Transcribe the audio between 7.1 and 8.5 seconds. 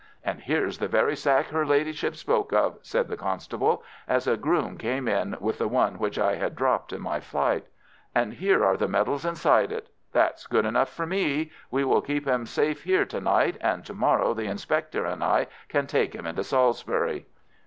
flight. "And